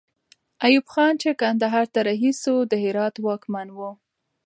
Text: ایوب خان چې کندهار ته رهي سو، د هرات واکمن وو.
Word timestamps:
ایوب 0.65 0.85
خان 0.93 1.13
چې 1.21 1.29
کندهار 1.41 1.85
ته 1.93 1.99
رهي 2.07 2.31
سو، 2.41 2.55
د 2.71 2.73
هرات 2.83 3.15
واکمن 3.25 3.67
وو. 3.75 3.91